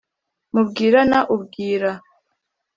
Mubwirana 0.53 1.19
ubwira 1.35 1.91